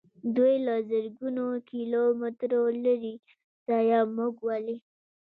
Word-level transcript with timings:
دوی 0.35 0.55
له 0.67 0.75
زرګونو 0.89 1.45
کیلو 1.69 2.03
مترو 2.21 2.61
لیرې 2.83 3.13
ځایه 3.67 3.99
موږ 4.15 4.33
ولي. 4.47 4.77